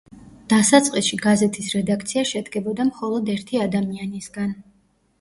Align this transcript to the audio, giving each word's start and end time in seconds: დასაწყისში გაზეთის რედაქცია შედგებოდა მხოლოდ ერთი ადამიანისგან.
დასაწყისში 0.53 1.19
გაზეთის 1.25 1.69
რედაქცია 1.77 2.25
შედგებოდა 2.33 2.89
მხოლოდ 2.91 3.33
ერთი 3.37 3.65
ადამიანისგან. 3.71 4.61